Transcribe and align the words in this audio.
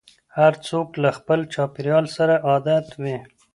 هر 0.37 0.53
څوک 0.67 0.87
له 1.03 1.09
خپل 1.17 1.39
چاپېريال 1.53 2.05
سره 2.17 2.33
عادت 2.47 2.87
وي. 3.01 3.17